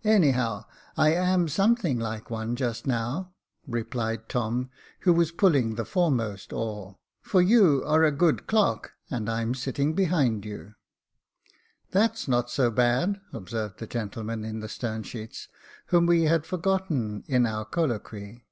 [0.04, 0.66] "Anyhow,
[0.96, 3.34] I am something like one just now,"
[3.66, 8.04] replied 344 Jacob Faithful Tom, who was pulling the foremost oar j for you are
[8.04, 10.74] a good clerk, and I am sitting behind you.""
[11.90, 15.48] That's not so bad," observed the gentleman in the stern sheets,
[15.86, 18.46] whom we had forgotten in our colloquy.